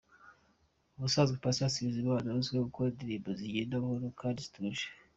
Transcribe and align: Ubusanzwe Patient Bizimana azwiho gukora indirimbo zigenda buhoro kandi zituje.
Ubusanzwe 0.97 1.35
Patient 1.43 1.75
Bizimana 1.87 2.27
azwiho 2.37 2.65
gukora 2.69 2.89
indirimbo 2.91 3.29
zigenda 3.39 3.81
buhoro 3.83 4.07
kandi 4.21 4.39
zituje. 4.45 4.85